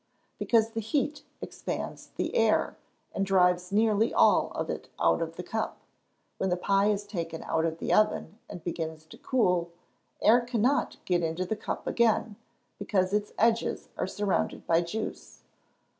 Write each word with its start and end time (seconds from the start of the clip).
_Because 0.39 0.71
the 0.71 0.79
heat 0.81 1.21
expands 1.41 2.09
the 2.15 2.35
air, 2.35 2.75
and 3.13 3.23
drives 3.23 3.71
nearly 3.71 4.11
all 4.11 4.49
of 4.53 4.67
it 4.67 4.89
out 4.99 5.21
of 5.21 5.35
the 5.35 5.43
cup. 5.43 5.77
When 6.39 6.49
the 6.49 6.57
pie 6.57 6.87
is 6.87 7.03
taken 7.05 7.43
out 7.43 7.65
of 7.65 7.77
the 7.77 7.93
oven, 7.93 8.39
and 8.49 8.63
begins 8.63 9.05
to 9.05 9.17
cool, 9.19 9.69
air 10.19 10.41
cannot 10.41 10.97
get 11.05 11.21
into 11.21 11.45
the 11.45 11.55
cup 11.55 11.85
again, 11.85 12.35
because 12.79 13.13
its 13.13 13.31
edges 13.37 13.89
are 13.95 14.07
surrounded 14.07 14.65
by 14.65 14.81
juice. 14.81 15.43